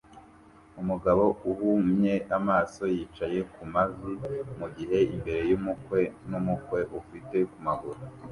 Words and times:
Umugabo 0.81 1.23
uhumye 1.51 2.13
amaso 2.37 2.81
yicaye 2.95 3.39
ku 3.53 3.61
mavi 3.73 4.11
mugihe 4.59 4.97
imbere 5.13 5.41
yumukwe 5.51 5.99
numukwe 6.29 6.79
ufite 6.99 7.37
kumaguru 7.51 7.99